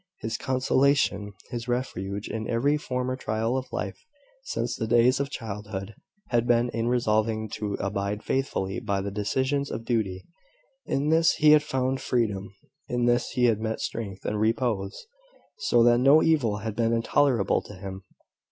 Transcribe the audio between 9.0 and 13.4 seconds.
the decisions of duty. In this he had found freedom; in this